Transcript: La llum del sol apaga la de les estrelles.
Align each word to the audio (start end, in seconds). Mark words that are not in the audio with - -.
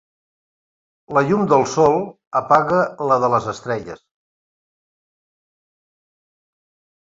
La 1.17 1.21
llum 1.25 1.43
del 1.51 1.65
sol 1.73 1.97
apaga 2.39 2.79
la 3.11 3.19
de 3.25 3.29
les 3.35 3.51
estrelles. 3.53 4.01